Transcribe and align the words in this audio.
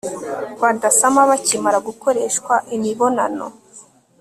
badasama 0.61 1.19
bakimara 1.29 1.77
gukoreshwa 1.87 2.53
imibonano 2.75 3.45